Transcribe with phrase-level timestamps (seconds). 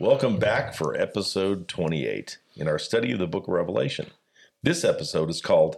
[0.00, 4.06] Welcome back for episode 28 in our study of the book of Revelation.
[4.62, 5.76] This episode is called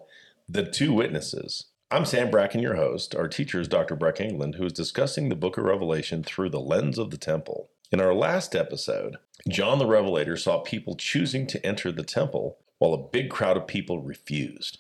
[0.48, 1.64] The Two Witnesses.
[1.91, 3.16] I'm Sam Bracken, your host.
[3.16, 3.96] Our teacher is Dr.
[3.96, 7.70] Breck England, who is discussing the book of Revelation through the lens of the temple.
[7.91, 9.16] In our last episode,
[9.48, 13.66] John the Revelator saw people choosing to enter the temple while a big crowd of
[13.66, 14.79] people refused.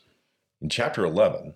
[0.60, 1.54] In chapter 11,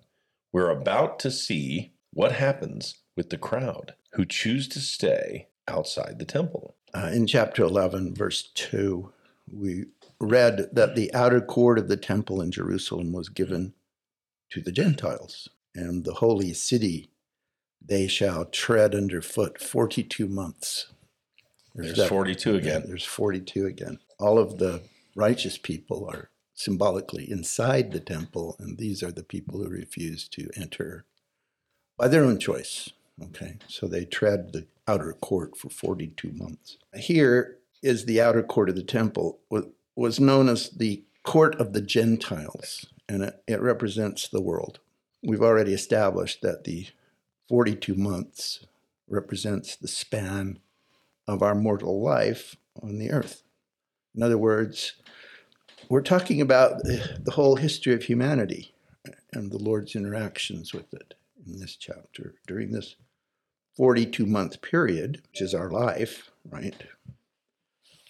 [0.51, 6.25] we're about to see what happens with the crowd who choose to stay outside the
[6.25, 6.75] temple.
[6.93, 9.11] Uh, in chapter 11, verse 2,
[9.51, 9.85] we
[10.19, 13.73] read that the outer court of the temple in Jerusalem was given
[14.51, 17.09] to the Gentiles, and the holy city
[17.85, 20.87] they shall tread underfoot 42 months.
[21.75, 22.83] There's, that, 42 again.
[22.87, 23.99] There's 42 again.
[24.19, 24.81] All of the
[25.15, 30.49] righteous people are symbolically inside the temple, and these are the people who refuse to
[30.55, 31.05] enter
[31.97, 32.89] by their own choice.
[33.23, 36.77] Okay, so they tread the outer court for 42 months.
[36.95, 39.39] Here is the outer court of the temple,
[39.95, 44.79] was known as the court of the Gentiles, and it, it represents the world.
[45.23, 46.87] We've already established that the
[47.49, 48.65] 42 months
[49.07, 50.59] represents the span
[51.27, 53.43] of our mortal life on the earth.
[54.15, 54.93] In other words,
[55.89, 58.73] we're talking about the whole history of humanity
[59.33, 61.13] and the Lord's interactions with it
[61.45, 62.95] in this chapter during this
[63.77, 66.75] 42 month period, which is our life, right?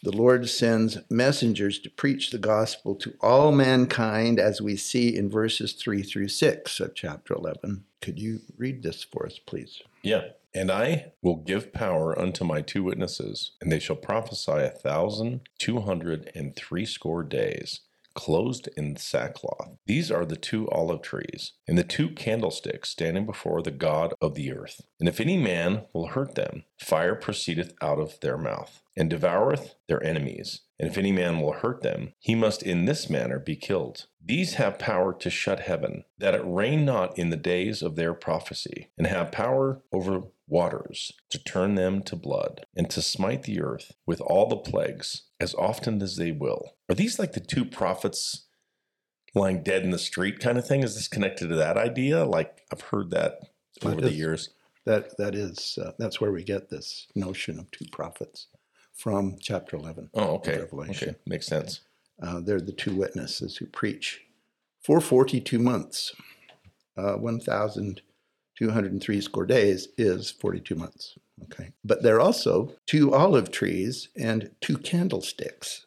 [0.01, 5.29] The Lord sends messengers to preach the gospel to all mankind, as we see in
[5.29, 7.83] verses 3 through 6 of chapter 11.
[8.01, 9.81] Could you read this for us, please?
[10.03, 10.29] Yeah.
[10.53, 15.41] And I will give power unto my two witnesses, and they shall prophesy a thousand
[15.59, 17.81] two hundred and threescore days
[18.17, 19.77] closed in sackcloth.
[19.85, 24.33] These are the two olive trees, and the two candlesticks standing before the God of
[24.33, 24.81] the earth.
[24.99, 29.75] And if any man will hurt them, fire proceedeth out of their mouth, and devoureth
[29.87, 30.61] their enemies.
[30.79, 34.07] And if any man will hurt them, he must in this manner be killed.
[34.23, 38.15] These have power to shut heaven, that it rain not in the days of their
[38.15, 43.61] prophecy, and have power over waters to turn them to blood, and to smite the
[43.61, 46.75] earth with all the plagues as often as they will.
[46.89, 48.45] Are these like the two prophets
[49.35, 50.83] lying dead in the street kind of thing?
[50.83, 52.25] Is this connected to that idea?
[52.25, 53.39] Like I've heard that
[53.83, 54.49] over the years.
[54.85, 58.47] That that is uh, that's where we get this notion of two prophets
[58.93, 60.09] from chapter eleven.
[60.13, 60.59] Oh, okay.
[60.59, 61.81] Revelation Okay, makes sense.
[62.21, 64.21] Uh, they're the two witnesses who preach
[64.81, 66.15] for forty-two months,
[66.95, 68.01] uh, one thousand
[68.57, 71.17] 203 score days is 42 months.
[71.43, 71.71] Okay.
[71.83, 75.85] But there are also two olive trees and two candlesticks.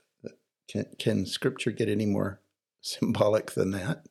[0.68, 2.40] Can, can scripture get any more
[2.80, 4.06] symbolic than that?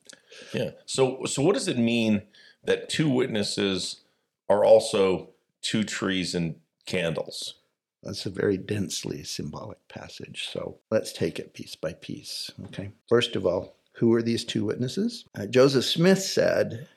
[0.52, 0.72] Yeah.
[0.84, 2.22] So, so what does it mean
[2.64, 4.00] that two witnesses
[4.48, 5.30] are also
[5.62, 7.54] two trees and candles?
[8.02, 10.48] That's a very densely symbolic passage.
[10.50, 12.50] So let's take it piece by piece.
[12.66, 12.90] Okay.
[13.08, 15.24] First of all, who are these two witnesses?
[15.38, 16.88] Uh, Joseph Smith said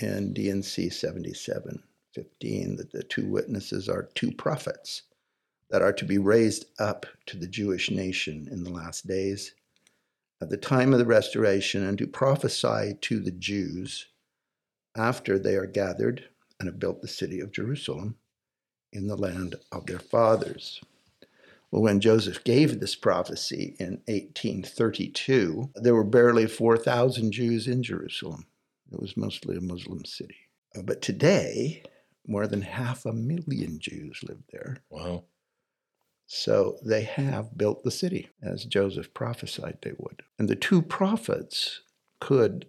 [0.00, 5.02] in D&C 7715 that the two witnesses are two prophets
[5.70, 9.54] that are to be raised up to the Jewish nation in the last days
[10.40, 14.06] at the time of the restoration and to prophesy to the Jews
[14.96, 16.28] after they are gathered
[16.58, 18.16] and have built the city of Jerusalem
[18.92, 20.80] in the land of their fathers.
[21.70, 28.46] Well, when Joseph gave this prophecy in 1832, there were barely 4,000 Jews in Jerusalem.
[28.92, 30.36] It was mostly a Muslim city.
[30.76, 31.82] Uh, but today,
[32.26, 34.78] more than half a million Jews live there.
[34.90, 35.24] Wow.
[36.26, 40.22] So they have built the city as Joseph prophesied they would.
[40.38, 41.82] And the two prophets
[42.20, 42.68] could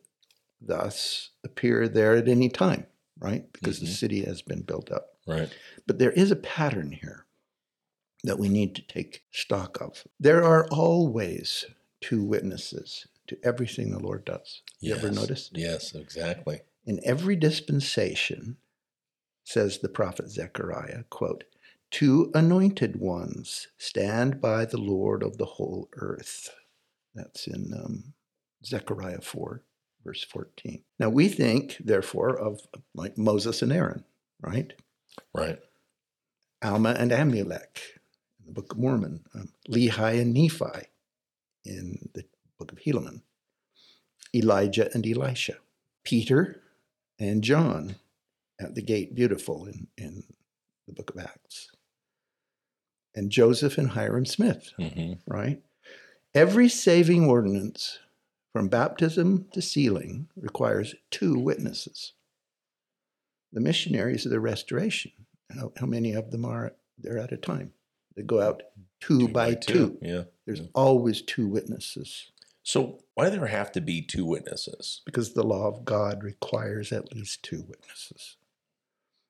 [0.60, 2.88] thus appear there at any time,
[3.20, 3.46] right?
[3.54, 3.86] Because mm-hmm.
[3.86, 5.18] the city has been built up.
[5.28, 5.50] Right.
[5.88, 7.26] But there is a pattern here
[8.24, 10.04] that we need to take stock of.
[10.20, 11.66] There are always
[12.02, 14.62] two witnesses to everything the Lord does.
[14.80, 15.50] You ever notice?
[15.54, 16.62] Yes, exactly.
[16.86, 18.58] In every dispensation,
[19.44, 21.44] says the prophet Zechariah, quote,
[21.92, 26.50] two anointed ones stand by the Lord of the whole earth.
[27.14, 28.14] That's in um,
[28.66, 29.62] Zechariah 4,
[30.04, 30.84] verse 14.
[31.00, 32.62] Now we think, therefore, of
[32.96, 34.04] like Moses and Aaron,
[34.42, 34.74] right?
[35.34, 35.60] Right.
[36.64, 37.78] Alma and Amulek
[38.40, 40.88] in the Book of Mormon, um, Lehi and Nephi
[41.66, 42.26] in the
[42.58, 43.22] book of Helaman,
[44.36, 45.58] Elijah and Elisha,
[46.04, 46.62] Peter
[47.20, 47.96] and John
[48.60, 50.24] at the gate beautiful in, in
[50.88, 51.72] the book of Acts,
[53.16, 55.14] and Joseph and Hyrum Smith, mm-hmm.
[55.28, 55.62] right?
[56.34, 58.00] Every saving ordinance
[58.52, 62.14] from baptism to sealing requires two witnesses.
[63.52, 65.12] The missionaries of the restoration,
[65.56, 67.74] how, how many of them are there at a time?
[68.16, 68.64] They go out
[69.00, 69.98] two, by, two.
[70.02, 70.24] Yeah.
[70.46, 72.32] There's always two witnesses
[72.64, 75.02] So why do there have to be two witnesses?
[75.06, 78.38] because the law of God requires at least two witnesses.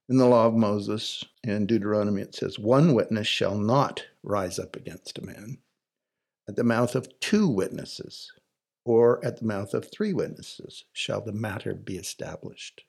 [0.10, 4.76] In the law of Moses in Deuteronomy, it says, One witness shall not rise up
[4.76, 5.58] against a man
[6.48, 8.32] at the mouth of two witnesses,
[8.86, 12.84] or at the mouth of three witnesses shall the matter be established.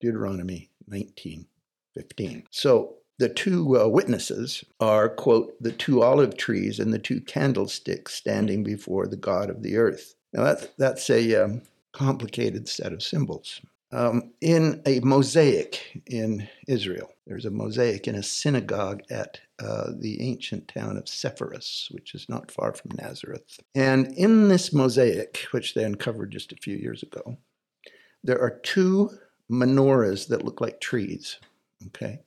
[0.00, 1.46] Deuteronomy 19
[1.94, 2.44] 15.
[2.50, 8.14] So the two uh, witnesses are, quote, the two olive trees and the two candlesticks
[8.14, 10.14] standing before the God of the earth.
[10.32, 11.62] Now, that's, that's a um,
[11.92, 13.60] complicated set of symbols.
[13.92, 20.20] Um, in a mosaic in Israel, there's a mosaic in a synagogue at uh, the
[20.20, 23.60] ancient town of Sepphoris, which is not far from Nazareth.
[23.76, 27.38] And in this mosaic, which they uncovered just a few years ago,
[28.24, 29.10] there are two
[29.48, 31.38] menorahs that look like trees.
[31.86, 32.20] Okay.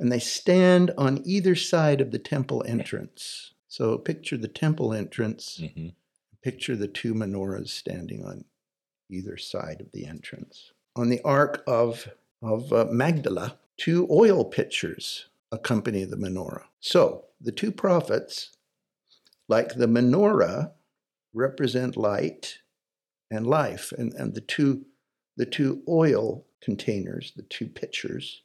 [0.00, 3.52] And they stand on either side of the temple entrance.
[3.68, 5.90] So picture the temple entrance, hmm
[6.42, 8.44] picture the two menorahs standing on
[9.10, 10.72] either side of the entrance.
[10.96, 12.08] On the Ark of,
[12.42, 16.64] of uh, Magdala, two oil pitchers accompany the menorah.
[16.80, 18.50] So the two prophets,
[19.48, 20.72] like the menorah,
[21.32, 22.58] represent light
[23.30, 24.84] and life, and, and the two
[25.36, 28.42] the two oil containers, the two pitchers,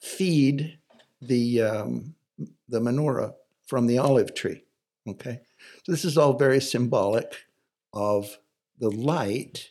[0.00, 0.78] feed
[1.22, 2.14] the um,
[2.68, 3.34] the menorah
[3.66, 4.64] from the olive tree.
[5.08, 5.40] Okay,
[5.84, 7.44] so this is all very symbolic
[7.92, 8.38] of
[8.78, 9.70] the light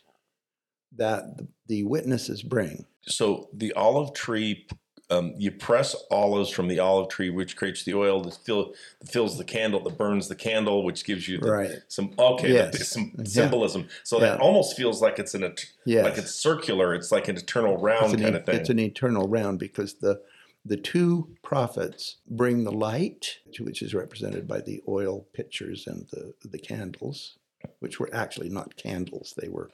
[0.96, 2.84] that the, the witnesses bring.
[3.02, 4.66] So the olive tree,
[5.10, 9.08] um, you press olives from the olive tree, which creates the oil that, fill, that
[9.10, 11.70] fills the candle, that burns the candle, which gives you the, Right.
[11.88, 12.78] some okay, Yes.
[12.78, 13.24] that- some Yeah.
[13.24, 13.88] symbolism.
[14.04, 15.54] So that almost feels like it's an
[15.86, 16.04] Yes.
[16.04, 16.94] like it's circular.
[16.94, 18.56] It's like an eternal round an, kind of thing.
[18.56, 20.20] It's an eternal round because the
[20.64, 26.34] the two prophets bring the light, which is represented by the oil pitchers and the,
[26.48, 27.38] the candles,
[27.80, 29.70] which were actually not candles; they were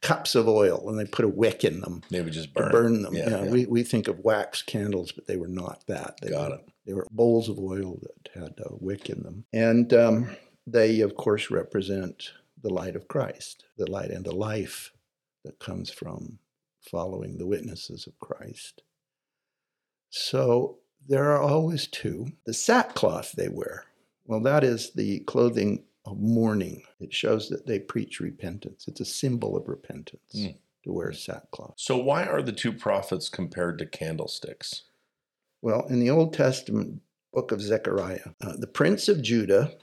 [0.00, 2.70] cups of oil, and they put a wick in them they would just burn.
[2.70, 3.14] burn them.
[3.14, 3.50] Yeah, Yeah, yeah.
[3.50, 6.18] We, we think of wax candles, but they were not that.
[6.20, 6.68] They Got were, it.
[6.86, 9.44] They were bowls of oil that had a wick in them.
[9.52, 10.36] And um,
[10.66, 12.32] they, of course, represent
[12.62, 14.92] the light of Christ, the light and the life
[15.44, 16.38] that comes from
[16.80, 18.82] following the witnesses of Christ.
[20.16, 22.32] So there are always two.
[22.46, 23.84] The sackcloth they wear,
[24.24, 26.82] well, that is the clothing of mourning.
[27.00, 28.86] It shows that they preach repentance.
[28.88, 30.56] It's a symbol of repentance Mm.
[30.84, 31.74] to wear sackcloth.
[31.76, 34.84] So why are the two prophets compared to candlesticks?
[35.60, 37.02] Well, in the Old Testament
[37.32, 39.76] book of Zechariah, uh, the prince of Judah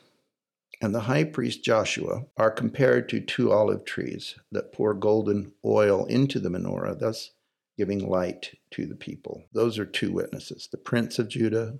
[0.81, 6.05] and the high priest Joshua are compared to two olive trees that pour golden oil
[6.05, 7.31] into the menorah, thus
[7.77, 9.43] giving light to the people.
[9.53, 11.77] Those are two witnesses the prince of Judah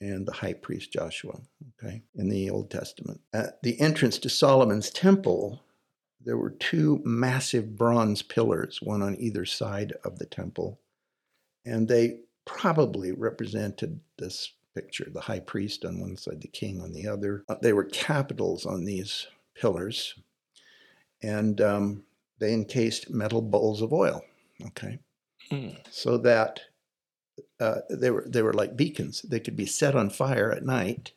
[0.00, 1.40] and the high priest Joshua,
[1.82, 3.20] okay, in the Old Testament.
[3.32, 5.62] At the entrance to Solomon's temple,
[6.24, 10.80] there were two massive bronze pillars, one on either side of the temple,
[11.64, 16.92] and they probably represented this picture the high priest on one side, the king on
[16.92, 17.44] the other.
[17.48, 19.26] Uh, They were capitals on these
[19.56, 20.14] pillars,
[21.22, 22.04] and um,
[22.38, 24.22] they encased metal bowls of oil,
[24.66, 25.00] okay,
[25.50, 25.70] Hmm.
[25.90, 26.60] so that
[27.60, 29.22] uh, they were they were like beacons.
[29.22, 31.12] They could be set on fire at night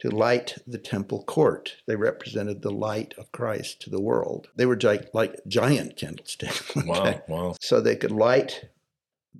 [0.00, 1.76] to light the temple court.
[1.86, 4.48] They represented the light of Christ to the world.
[4.56, 6.70] They were gi- like giant candlesticks.
[6.76, 6.86] okay?
[6.86, 7.56] Wow, wow.
[7.60, 8.68] so they could light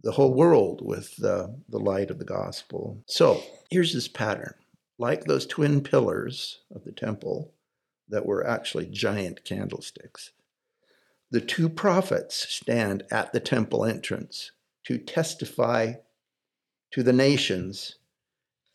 [0.02, 3.02] the whole world with the, the light of the gospel.
[3.06, 4.54] So here's this pattern
[4.98, 7.52] like those twin pillars of the temple
[8.08, 10.30] that were actually giant candlesticks,
[11.34, 14.52] the two prophets stand at the temple entrance
[14.84, 15.94] to testify
[16.92, 17.96] to the nations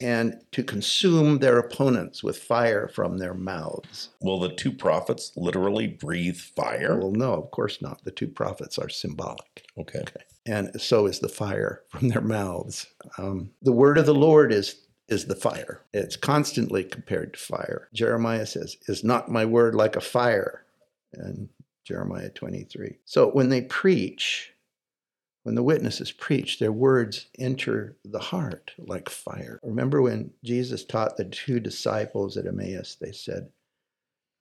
[0.02, 4.10] and to consume their opponents with fire from their mouths.
[4.22, 7.00] Will the two prophets literally breathe fire?
[7.00, 8.04] Well, no, of course not.
[8.04, 9.64] The two prophets are symbolic.
[9.78, 10.04] Okay.
[10.46, 12.88] and so is the fire from their mouths.
[13.18, 15.82] Um, the word of the Lord is is the fire.
[15.94, 17.88] It's constantly compared to fire.
[17.94, 20.66] Jeremiah says, "Is not my word like a fire?"
[21.14, 21.50] In
[21.90, 23.00] Jeremiah 23.
[23.04, 24.54] So when they preach,
[25.42, 29.60] when the witnesses preach, their words enter the heart like fire.
[29.64, 32.96] Remember when Jesus taught the two disciples at Emmaus?
[33.02, 33.50] They said,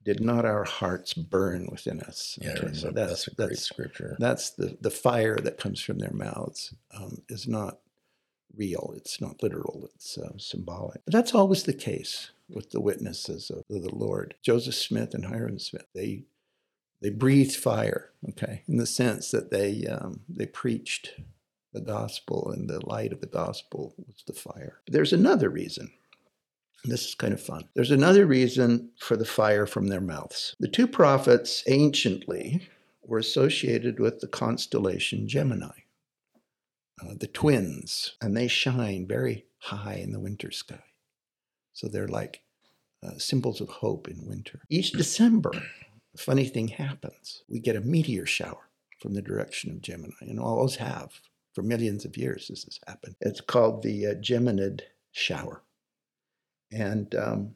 [0.05, 4.15] "Did not our hearts burn within us?" Yeah, Okay, so that's, a great scripture.
[4.19, 7.79] that's the, the fire that comes from their mouths um, is not
[8.55, 8.93] real.
[8.95, 9.89] It's not literal.
[9.95, 11.01] It's uh, symbolic.
[11.07, 14.35] But that's always the case with the witnesses of the Lord.
[14.43, 16.25] Joseph Smith and Hyrum Smith, they
[17.01, 21.15] they breathed fire, okay, in the sense that they um, they preached
[21.73, 24.81] the gospel, and the light of the gospel was the fire.
[24.87, 25.93] There's another reason.
[26.85, 27.69] This is kind of fun.
[27.75, 30.55] There's another reason for the fire from their mouths.
[30.61, 32.69] The two prophets anciently
[33.03, 35.81] were associated with the constellation Gemini,
[37.03, 40.85] uh, the twins, and they shine very high in the winter sky.
[41.73, 42.43] So they're like
[43.03, 44.63] uh, symbols of hope in winter.
[44.69, 45.53] Each December,
[46.19, 47.43] a funny thing happens.
[47.49, 48.69] We get a meteor shower
[49.01, 51.21] from the direction of Gemini, and always have
[51.55, 52.49] for millions of years.
[52.49, 53.17] This has happened.
[53.21, 54.81] It's called the uh, Geminid
[55.13, 55.63] shower,
[56.73, 57.55] and um,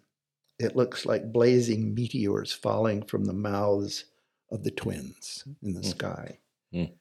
[0.58, 4.04] it looks like blazing meteors falling from the mouths
[4.50, 5.84] of the twins in the Mm.
[5.90, 6.38] sky,
[6.72, 6.92] Mm.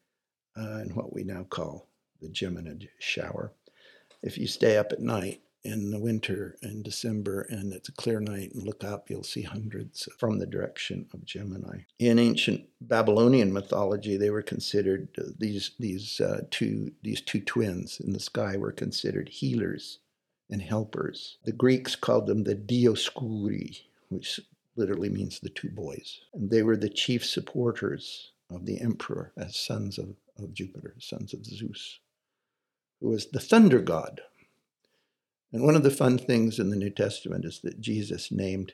[0.57, 1.87] uh, in what we now call
[2.21, 3.53] the Geminid shower.
[4.23, 8.19] If you stay up at night in the winter in December and it's a clear
[8.19, 11.81] night and look up, you'll see hundreds from the direction of Gemini.
[11.99, 17.99] In ancient Babylonian mythology, they were considered uh, these these uh, two these two twins
[17.99, 19.99] in the sky were considered healers
[20.49, 21.37] and helpers.
[21.45, 24.39] The Greeks called them the Dioscuri, which
[24.75, 26.19] literally means the two boys.
[26.33, 31.33] And they were the chief supporters of the emperor as sons of, of Jupiter, sons
[31.33, 31.99] of Zeus,
[32.99, 34.21] who was the thunder god.
[35.53, 38.73] And one of the fun things in the New Testament is that Jesus named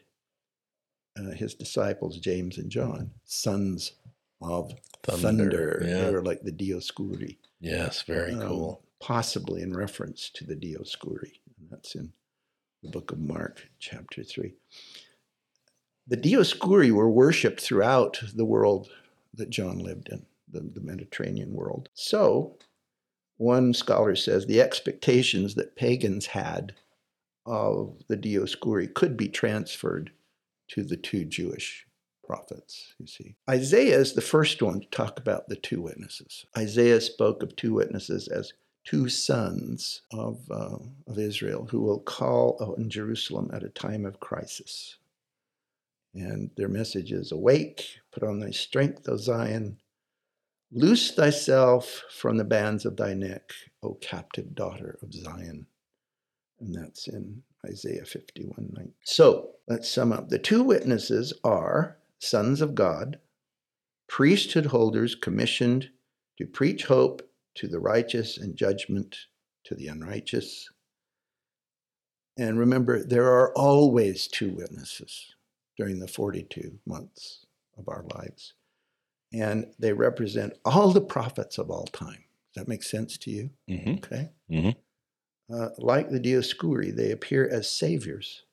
[1.17, 3.93] uh, his disciples, James and John, sons
[4.41, 5.79] of thunder.
[5.81, 6.11] They Yeah.
[6.11, 7.37] were like the Dioscuri.
[7.59, 8.83] Yes, very um, cool.
[8.99, 11.39] Possibly in reference to the Dioscuri.
[11.59, 12.13] And that's in
[12.83, 14.53] the book of Mark, chapter 3.
[16.07, 18.89] The Dioscuri were worshipped throughout the world
[19.33, 21.89] that John lived in, the, the Mediterranean world.
[21.95, 22.57] So,
[23.37, 26.73] one scholar says the expectations that pagans had
[27.45, 30.11] of the Dioscuri could be transferred
[30.69, 31.85] to the two Jewish
[32.25, 33.35] prophets, you see.
[33.49, 36.45] Isaiah is the first one to talk about the two witnesses.
[36.57, 38.53] Isaiah spoke of two witnesses as
[38.83, 40.77] two sons of, uh,
[41.07, 44.97] of Israel who will call on Jerusalem at a time of crisis.
[46.13, 49.77] And their message is Awake, put on thy strength, O Zion,
[50.71, 53.51] loose thyself from the bands of thy neck,
[53.83, 55.67] O captive daughter of Zion.
[56.59, 58.91] And that's in Isaiah 51 9.
[59.03, 60.29] So let's sum up.
[60.29, 63.19] The two witnesses are sons of God,
[64.07, 65.89] priesthood holders commissioned
[66.37, 67.21] to preach hope
[67.55, 69.17] to the righteous and judgment
[69.65, 70.69] to the unrighteous.
[72.37, 75.33] And remember, there are always two witnesses
[75.77, 77.45] during the 42 months
[77.77, 78.53] of our lives.
[79.39, 82.23] And they represent all the prophets of all time.
[82.53, 83.49] Does that make sense to you?
[83.67, 84.29] hmm Okay.
[84.49, 84.75] Mhm.
[85.49, 88.43] Uh, like the Dioscuri, they appear as saviors,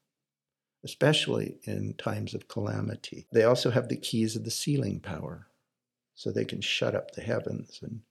[0.85, 3.27] especially in times of calamity.
[3.33, 5.49] They also have the keys of the sealing power,
[6.15, 8.03] so they can shut up the heavens and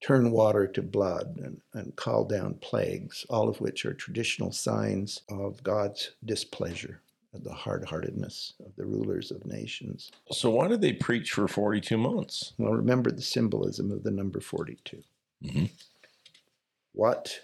[0.00, 5.22] turn water to blood and, and call down plagues, all of which are traditional signs
[5.28, 7.02] of God's displeasure,
[7.42, 10.10] the hard heartedness of the rulers of nations.
[10.30, 12.52] So why did they preach for 42 months?
[12.58, 15.02] Well, remember the symbolism of the number 42.
[15.42, 15.70] Mhm.
[16.92, 17.40] What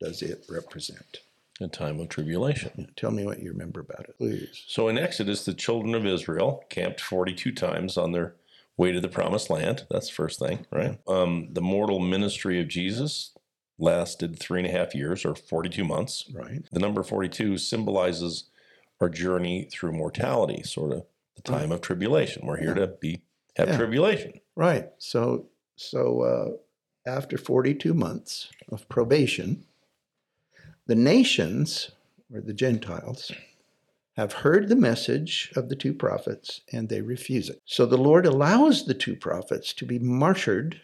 [0.00, 1.20] does it represent?
[1.60, 2.70] A time of tribulation.
[2.76, 4.62] Yeah, tell me what you remember about it, please.
[4.68, 8.36] So in Exodus, the children of Israel camped 42 times on their
[8.76, 9.84] way to the promised land.
[9.90, 11.00] That's the first thing, right?
[11.08, 13.32] Um, the mortal ministry of Jesus
[13.76, 16.26] lasted three and a half years or 42 months.
[16.32, 16.62] Right.
[16.70, 18.44] The number 42 symbolizes
[19.00, 21.04] our journey through mortality, sort of
[21.36, 22.46] the time of tribulation.
[22.46, 23.22] We're here to be
[23.56, 23.76] have Yeah.
[23.76, 24.40] tribulation.
[24.56, 24.90] Right.
[24.98, 29.64] So so uh, after 42 months of probation,
[30.86, 31.90] the nations
[32.34, 33.30] or the Gentiles
[34.16, 37.60] have heard the message of the two prophets and they refuse it.
[37.64, 40.80] So the Lord allows the two prophets to be martyred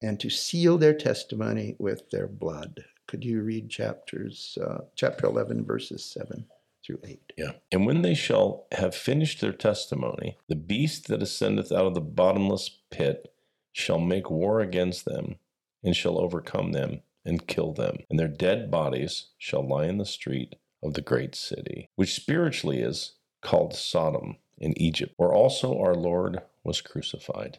[0.00, 2.84] and to seal their testimony with their blood.
[3.06, 6.46] Could you read chapters uh, chapter 11 verses 7
[6.84, 7.32] through 8?
[7.36, 7.52] Yeah.
[7.70, 12.00] And when they shall have finished their testimony, the beast that ascendeth out of the
[12.00, 13.32] bottomless pit
[13.72, 15.36] shall make war against them,
[15.82, 17.98] and shall overcome them, and kill them.
[18.10, 22.80] And their dead bodies shall lie in the street of the great city, which spiritually
[22.80, 27.58] is called Sodom in Egypt, where also our Lord was crucified.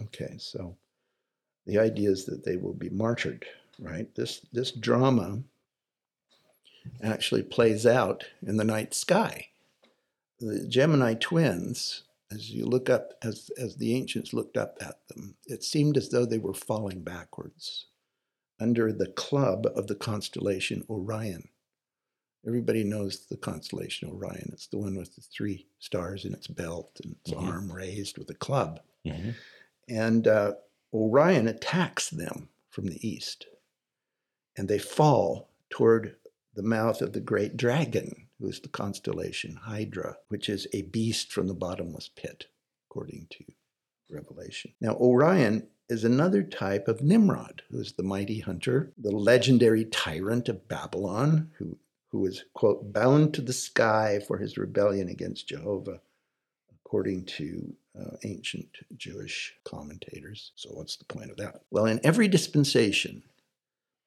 [0.00, 0.76] Okay, so
[1.66, 3.44] the idea is that they will be martyred,
[3.78, 4.12] right?
[4.14, 5.42] This this drama
[7.02, 9.48] actually plays out in the night sky.
[10.40, 15.36] The Gemini twins, as you look up, as as the ancients looked up at them,
[15.46, 17.86] it seemed as though they were falling backwards
[18.60, 21.48] under the club of the constellation Orion.
[22.46, 24.50] Everybody knows the constellation Orion.
[24.52, 27.42] It's the one with the three stars in its belt and its Mhm.
[27.42, 28.80] arm raised with a club.
[29.06, 29.34] Mhm.
[29.88, 30.54] And uh,
[30.92, 33.46] Orion attacks them from the east.
[34.56, 36.16] And they fall toward
[36.54, 41.32] the mouth of the great dragon, who is the constellation Hydra, which is a beast
[41.32, 42.46] from the bottomless pit,
[42.88, 43.44] according to
[44.10, 44.72] Revelation.
[44.80, 50.48] Now, Orion is another type of Nimrod, who is the mighty hunter, the legendary tyrant
[50.48, 51.78] of Babylon, who,
[52.08, 56.00] who was, quote, bound to the sky for his rebellion against Jehovah,
[56.84, 60.52] according to uh, ancient Jewish commentators.
[60.56, 61.62] So, what's the point of that?
[61.70, 63.22] Well, in every dispensation,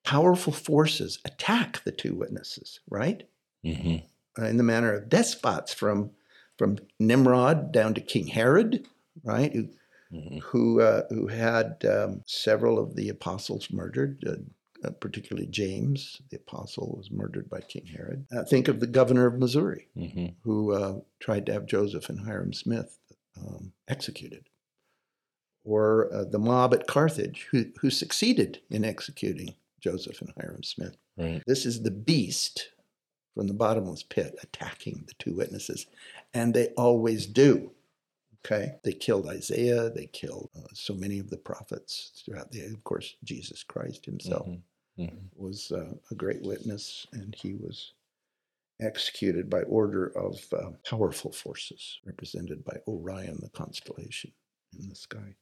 [0.06, 3.24] powerful forces attack the two witnesses, right?
[3.66, 3.98] Mm-hmm.
[4.42, 6.12] Uh, in the manner of despots from
[6.58, 8.86] from Nimrod down to King Herod,
[9.24, 9.54] right?
[9.54, 9.70] Who
[10.14, 10.38] Mm-hmm.
[10.38, 14.24] who uh, who had um, several of the apostles murdered.
[14.26, 18.28] Uh, uh, particularly James, the apostle, was murdered by King Herod.
[18.32, 20.28] Uh, think of the governor of Missouri, Mm-hmm.
[20.44, 23.00] who uh, tried to have Joseph and Hyrum Smith
[23.36, 24.48] um, executed,
[25.64, 30.98] or uh, the mob at Carthage, who, who succeeded in executing Joseph and Hyrum Smith.
[31.18, 31.42] Right.
[31.48, 32.70] This is the beast
[33.34, 35.86] from the bottomless pit attacking the two witnesses,
[36.34, 37.72] and they always do.
[38.46, 39.90] Okay, they killed Isaiah.
[39.90, 42.62] They killed uh, so many of the prophets throughout the.
[42.66, 44.62] Of course, Jesus Christ Himself Mhm.
[45.00, 45.18] Mhm.
[45.36, 47.94] was uh, a great witness, and he was
[48.80, 54.32] executed by order of uh, powerful forces represented by Orion, the constellation
[54.80, 55.36] in the sky.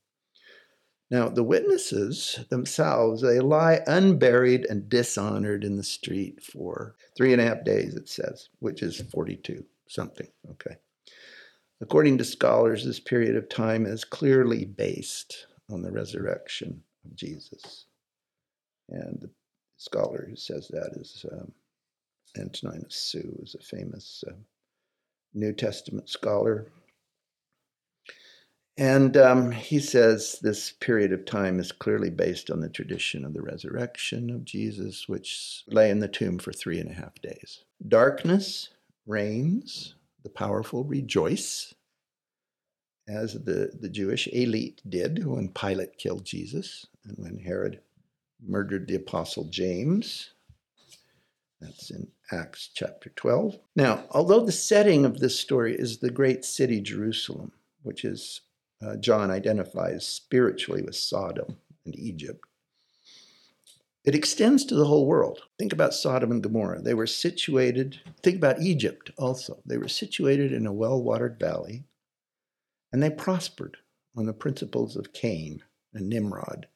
[1.13, 7.39] Now, the witnesses themselves, they lie unburied and dishonored in the street for three and
[7.39, 10.25] a half days, it says, which is 42 something.
[10.49, 10.75] Okay.
[11.81, 17.85] According to scholars, this period of time is clearly based on the resurrection of Jesus.
[18.89, 19.29] And the
[19.77, 21.51] scholar who says that is um,
[22.39, 24.33] Antoninus Sue, is a famous uh,
[25.35, 26.65] New Testament scholar.
[28.77, 33.33] And um, he says this period of time is clearly based on the tradition of
[33.33, 37.63] the resurrection of Jesus, which lay in the tomb for three and a half days.
[37.87, 38.69] Darkness
[39.05, 41.75] reigns, the powerful rejoice,
[43.07, 47.79] as the, the Jewish elite did when Pilate killed Jesus and when Herod
[48.43, 50.31] murdered the apostle James.
[51.61, 53.59] That's in Acts chapter 12.
[53.75, 57.51] Now, although the setting of this story is the great city Jerusalem,
[57.83, 58.41] which is
[58.83, 62.45] uh, John identifies spiritually with Sodom and Egypt,
[64.03, 65.43] it extends to the whole world.
[65.57, 66.81] Think about Sodom and Gomorrah.
[66.81, 69.61] They were situated, think about Egypt also.
[69.65, 71.85] They were situated in a well watered valley,
[72.91, 73.77] and they prospered
[74.15, 76.67] on the principles of Cain and Nimrod.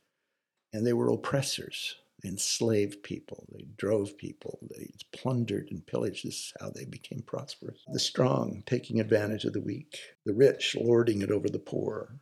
[0.71, 1.95] And they were oppressors.
[2.27, 6.25] Enslaved people, they drove people, they plundered and pillaged.
[6.25, 7.79] This is how they became prosperous.
[7.91, 12.19] The strong taking advantage of the weak, the rich lording it over the poor.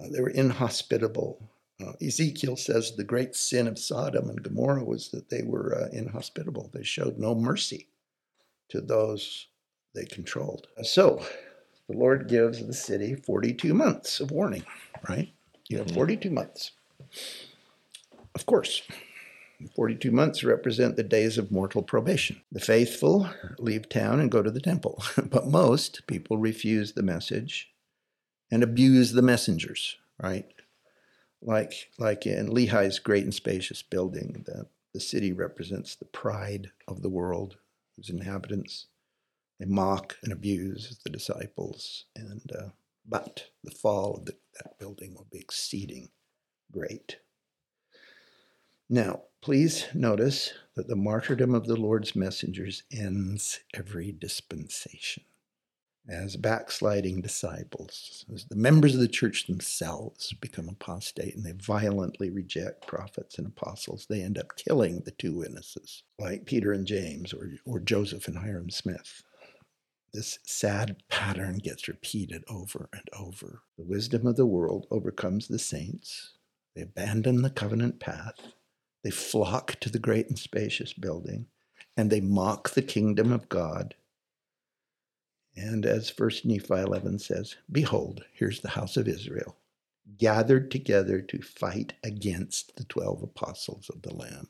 [0.00, 1.50] Uh, they were inhospitable.
[1.82, 5.88] Uh, Ezekiel says the great sin of Sodom and Gomorrah was that they were uh,
[5.92, 6.70] inhospitable.
[6.72, 7.88] They showed no mercy
[8.68, 9.48] to those
[9.94, 10.68] they controlled.
[10.82, 11.24] So
[11.88, 14.64] the Lord gives the city 42 months of warning,
[15.08, 15.32] right?
[15.68, 15.94] You have Mhm.
[15.94, 16.72] 42 months.
[18.34, 18.82] Of course,
[19.76, 22.42] 42 months represent the days of mortal probation.
[22.50, 27.70] The faithful leave town and go to the temple, but most people refuse the message
[28.50, 30.46] and abuse the messengers, right?
[31.40, 37.02] Like, like in Lehi's great and spacious building, the, the city represents the pride of
[37.02, 37.56] the world,
[37.96, 38.86] whose inhabitants
[39.58, 42.68] they mock and abuse the disciples, and uh,
[43.06, 46.10] but the fall of the, that building will be exceeding
[46.70, 47.18] great.
[48.92, 55.22] Now, please notice that the martyrdom of the Lord's messengers ends every dispensation.
[56.06, 62.28] As backsliding disciples, as the members of the church themselves become apostate and they violently
[62.28, 67.32] reject prophets and apostles, they end up killing the two witnesses, like Peter and James
[67.32, 69.22] or, or Joseph and Hyrum Smith.
[70.12, 73.62] This sad pattern gets repeated over and over.
[73.78, 76.34] The wisdom of the world overcomes the saints.
[76.76, 78.34] They abandon the covenant path.
[79.02, 81.46] They flock to the great and spacious building,
[81.96, 83.94] and they mock the kingdom of God.
[85.56, 89.56] And as First Nephi 11 says, Behold, here's the house of Israel,
[90.18, 94.48] gathered together to fight against the 12 apostles of the Lamb.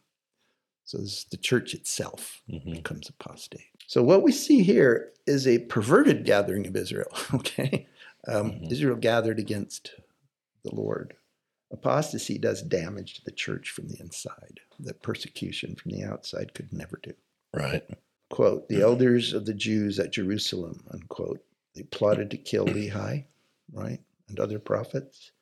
[0.84, 2.74] So this is the church itself Mhm.
[2.74, 3.62] becomes apostate.
[3.86, 7.10] So what we see here is a perverted gathering of Israel.
[7.34, 7.88] Okay,
[8.28, 8.70] um, Mhm.
[8.70, 9.92] Israel gathered against
[10.62, 11.16] the Lord.
[11.72, 16.72] Apostasy does damage to the church from the inside that persecution from the outside could
[16.72, 17.14] never do.
[17.54, 17.82] Right.
[18.30, 18.84] Quote: The mm-hmm.
[18.84, 20.84] elders of the Jews at Jerusalem.
[20.90, 21.40] Unquote.
[21.74, 23.24] They plotted to kill Lehi,
[23.72, 25.32] right, and other prophets.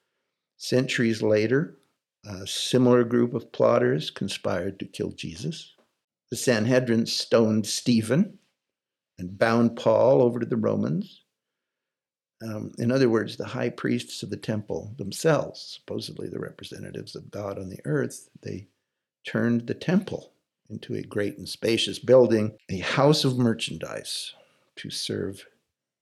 [0.56, 1.76] Centuries later,
[2.24, 5.74] A similar group of plotters conspired to kill Jesus.
[6.30, 8.38] The Sanhedrin stoned Stephen
[9.18, 11.24] and bound Paul over to the Romans.
[12.42, 17.30] Um, in other words, the high priests of the temple themselves, supposedly the representatives of
[17.30, 18.68] God on the earth, they
[19.26, 20.32] turned the temple
[20.70, 24.34] into a great and spacious building, a house of merchandise
[24.76, 25.44] to serve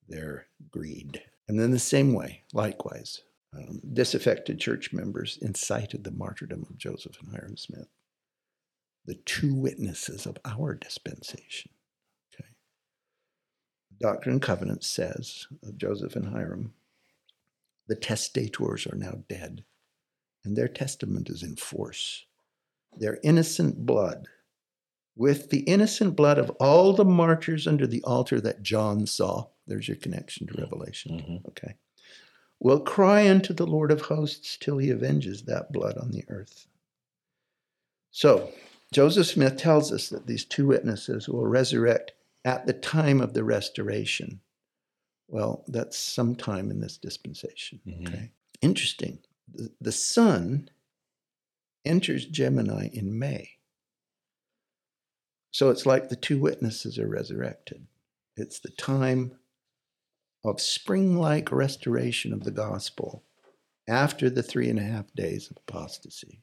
[0.08, 1.22] their greed.
[1.48, 3.22] And in the same way, likewise,
[3.56, 7.88] um, disaffected church members incited the martyrdom of Joseph and Hyrum Smith,
[9.06, 11.70] the two witnesses of our dispensation.
[14.00, 16.72] Doctrine and Covenants says of Joseph and Hyrum,
[17.88, 19.64] the testators are now dead,
[20.44, 22.26] and their testament is in force.
[22.96, 24.28] Their innocent blood,
[25.16, 29.88] with the innocent blood of all the martyrs under the altar that John saw, there's
[29.88, 31.20] your connection to Revelation.
[31.20, 31.48] Mhm.
[31.48, 31.74] Okay.
[32.60, 36.66] Will cry unto the Lord of hosts till he avenges that blood on the earth.
[38.10, 38.52] So,
[38.92, 42.12] Joseph Smith tells us that these two witnesses will resurrect
[42.44, 44.40] at the time of the restoration.
[45.28, 47.80] Well, that's sometime in this dispensation.
[47.86, 48.08] Mhm.
[48.08, 48.30] Okay.
[48.62, 49.18] Interesting.
[49.52, 50.70] The, the sun
[51.84, 53.58] enters Gemini in May.
[55.50, 57.86] So it's like the two witnesses are resurrected.
[58.36, 59.38] It's the time
[60.44, 63.24] of spring like restoration of the gospel
[63.88, 66.42] after the three and a half days of apostasy.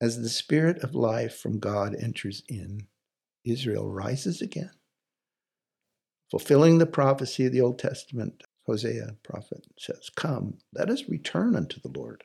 [0.00, 2.88] As the spirit of life from God enters in,
[3.44, 4.70] Israel rises again,
[6.30, 8.42] fulfilling the prophecy of the Old Testament.
[8.66, 12.24] Hosea, prophet, says, Come, let us return unto the Lord.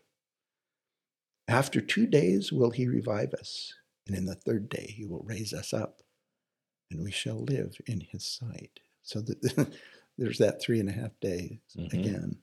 [1.47, 3.73] After two days will he revive us,
[4.07, 6.01] and in the third day he will raise us up,
[6.91, 8.79] and we shall live in his sight.
[9.03, 9.73] So that
[10.17, 11.93] there's that three and a half days Mhm.
[11.93, 12.37] again.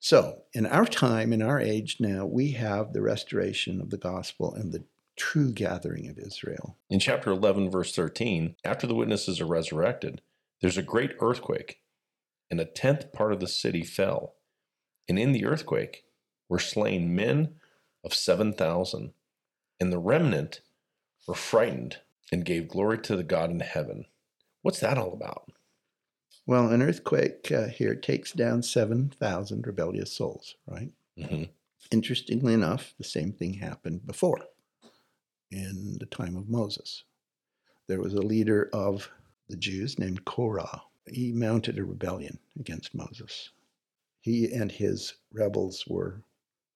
[0.00, 4.52] So, in our time, in our age now, we have the restoration of the gospel
[4.54, 4.84] and the
[5.16, 6.76] true gathering of Israel.
[6.90, 10.22] In chapter 11, verse 13, after the witnesses are resurrected,
[10.60, 11.80] there's a great earthquake,
[12.50, 14.36] and a tenth part of the city fell.
[15.08, 16.04] And in the earthquake
[16.48, 17.56] were slain men
[18.02, 19.12] of 7,000,
[19.80, 20.60] and the remnant
[21.26, 21.98] were frightened
[22.32, 24.06] and gave glory to the God in heaven.
[24.62, 25.50] What's that all about?
[26.46, 30.90] Well, an earthquake uh, here takes down 7,000 rebellious souls, right?
[31.18, 31.44] hmm
[31.90, 34.40] Interestingly enough, the same thing happened before
[35.54, 37.04] in the time of Moses.
[37.86, 39.08] There was a leader of
[39.48, 40.82] the Jews named Korah.
[41.06, 43.50] He mounted a rebellion against Moses.
[44.20, 46.22] He and his rebels were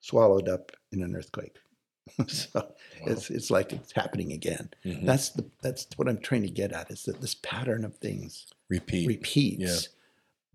[0.00, 1.56] swallowed up in an earthquake.
[2.28, 2.72] so
[3.06, 4.70] it's, it's like it's happening again.
[4.84, 5.04] Mhm.
[5.04, 8.46] That's the that's what I'm trying to get at is that this pattern of things
[8.70, 9.06] Repeat.
[9.06, 9.78] repeats, Yeah.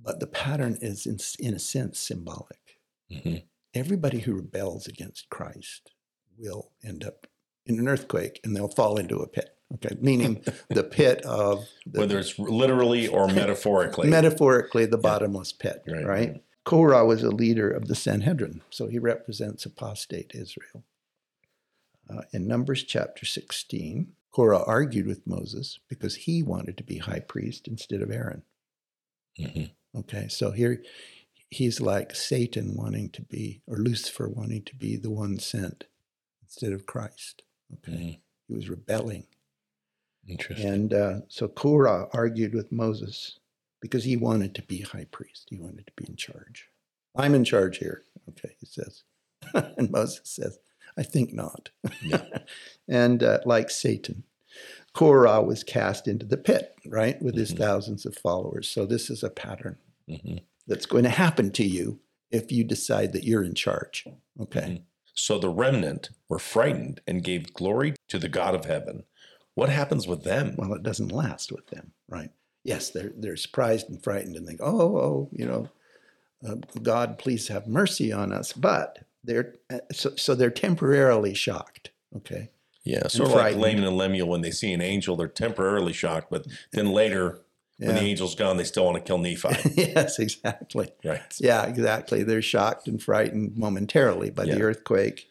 [0.04, 2.80] but the pattern is in, in a sense symbolic.
[3.12, 3.36] hmm
[3.76, 5.92] Everybody who rebels against Christ
[6.38, 7.26] will end up
[7.65, 9.49] in an earthquake and they'll fall into a pit.
[9.76, 14.08] Okay, meaning the pit of the, Whether it's literally or metaphorically.
[14.10, 16.06] metaphorically the bottomless pit, Right.
[16.06, 16.43] right?
[16.65, 20.84] Korah was a leader of the Sanhedrin, so he represents apostate Israel.
[22.10, 27.19] Uh, in Numbers chapter 16, Korah argued with Moses because he wanted to be high
[27.19, 28.43] priest instead of Aaron.
[29.39, 29.71] Mhm.
[29.95, 30.84] Okay, so here
[31.49, 35.86] he's like Satan wanting to be, or Lucifer wanting to be the one sent
[36.43, 37.43] instead of Christ.
[37.76, 39.26] Okay, he was rebelling.
[40.28, 40.67] Interesting.
[40.67, 43.39] And uh, so Korah argued with Moses
[43.82, 45.47] because he wanted to be high priest.
[45.49, 46.69] He wanted to be in charge.
[47.15, 48.04] I'm in charge here.
[48.30, 49.04] Okay, he says.
[49.78, 50.60] and Moses says,
[50.97, 51.69] I think not.
[52.02, 52.23] Yeah.
[52.88, 54.23] and uh, like Satan,
[54.93, 57.58] Korah was cast into the pit, right, with his Mhm.
[57.58, 58.69] thousands of followers.
[58.69, 61.99] So this is a pattern hmm that's going to happen to you
[62.32, 64.08] if you decide that you're in charge.
[64.39, 64.62] Okay.
[64.62, 64.82] Mhm.
[65.13, 69.04] So the remnant were frightened and gave glory to the God of heaven.
[69.56, 70.56] What happens with them?
[70.58, 72.32] Well, it doesn't last with them, right?
[72.63, 75.69] Yes, they're they're surprised and frightened and think, oh, oh, you know,
[76.47, 78.54] uh, God, please have mercy on us.
[78.54, 81.91] But they're uh, so, so they're temporarily shocked.
[82.15, 82.49] Okay,
[82.84, 83.56] Yeah, sort of like.
[83.56, 87.39] Laman and Lemuel when they see an angel, they're temporarily shocked, but then later,
[87.78, 88.08] when the Yeah.
[88.08, 89.50] angel's gone, they still want to kill Nephi.
[89.76, 90.90] yes, exactly.
[91.04, 91.22] right.
[91.40, 92.24] Yeah, exactly.
[92.24, 94.56] They're shocked and frightened momentarily by Yeah.
[94.56, 95.28] the earthquake,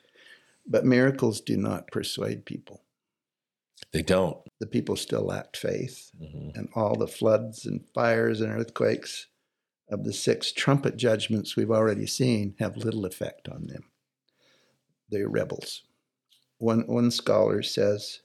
[0.67, 2.83] but miracles do not persuade people.
[3.93, 4.39] They don't.
[4.61, 6.11] The people still lacked faith.
[6.21, 6.57] Mhm.
[6.57, 9.27] and all the floods and fires and earthquakes
[9.89, 13.91] of the six trumpet judgments we've already seen have little effect on them.
[15.09, 15.83] They're rebels.
[16.59, 18.21] One, one scholar says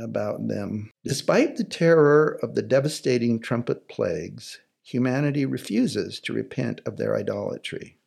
[0.00, 6.96] about them Despite the terror of the devastating trumpet plagues, humanity refuses to repent of
[6.96, 7.98] their idolatry.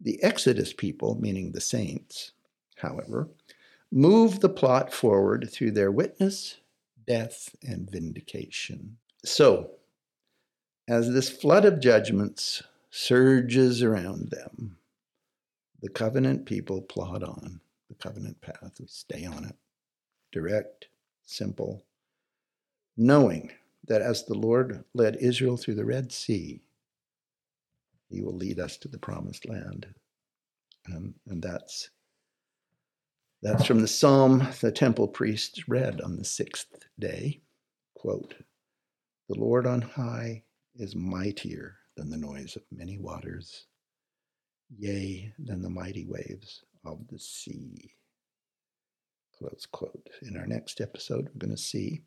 [0.00, 2.32] The Exodus people, meaning the saints,
[2.76, 3.28] however,
[3.90, 6.58] move the plot forward through their witness,
[7.06, 8.98] death, and vindication.
[9.24, 9.70] So,
[10.86, 14.76] as this flood of judgments surges around them,
[15.80, 18.72] the covenant people plod on the covenant path.
[18.78, 19.56] We stay on it.
[20.32, 20.88] Direct,
[21.24, 21.84] simple,
[22.96, 23.50] knowing
[23.86, 26.62] that as the Lord led Israel through the Red Sea,
[28.10, 29.86] he will lead us to the promised land.
[30.90, 31.90] Um, and that's
[33.40, 37.40] that's from the psalm the temple priests read on the sixth day.
[37.94, 38.34] Quote,
[39.28, 40.42] The Lord on high
[40.74, 43.66] is mightier than the noise of many waters,
[44.76, 47.92] yea, than the mighty waves of the sea.
[49.38, 50.08] Close quote.
[50.22, 52.02] In our next episode, we're going to see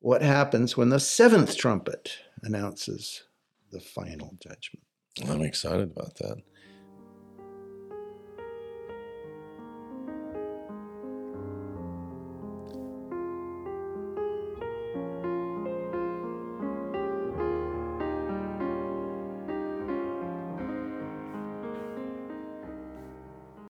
[0.00, 3.22] what happens when the seventh trumpet announces
[3.70, 4.84] the final judgment.
[5.28, 6.38] I'm excited about that.